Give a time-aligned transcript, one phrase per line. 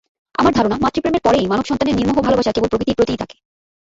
[0.35, 3.35] আমার ধারণা, মাতৃপ্রেমের পরেই মানবসন্তানের নির্মোহ ভালোবাসা কেবল প্রকৃতির প্রতিই থাকে।